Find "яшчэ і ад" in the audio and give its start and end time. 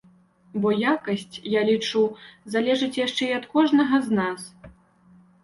3.01-3.45